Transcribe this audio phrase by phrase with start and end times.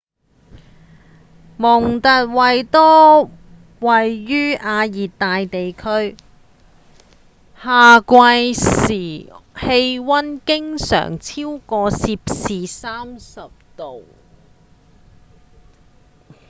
[1.57, 3.29] 蒙特維多
[3.81, 6.17] 位於亞熱帶地區
[7.61, 14.03] 夏季時氣溫經常超過攝氏30度